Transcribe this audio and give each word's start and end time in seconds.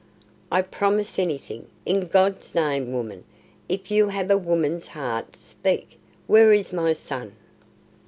"I 0.51 0.63
promise 0.63 1.19
anything. 1.19 1.67
In 1.85 2.07
God's 2.07 2.55
name, 2.55 2.91
woman, 2.91 3.23
if 3.69 3.91
you 3.91 4.07
have 4.09 4.31
a 4.31 4.35
woman's 4.39 4.87
heart, 4.87 5.35
speak! 5.35 5.99
Where 6.25 6.51
is 6.51 6.73
my 6.73 6.93
son?" 6.93 7.35